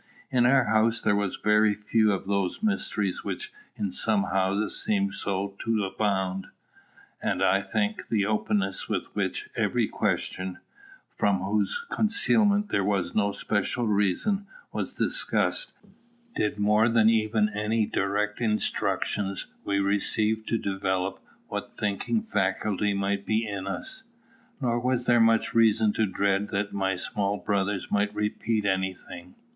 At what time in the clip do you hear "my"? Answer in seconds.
26.73-26.95